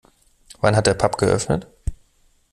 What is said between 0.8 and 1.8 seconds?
der Pub geöffnet?